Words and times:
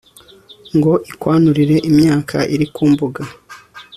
ngo 0.77 0.93
ikwanurire 1.09 1.77
imyaka 1.89 2.37
iri 2.53 2.65
ku 2.73 2.83
mbuga 2.91 3.21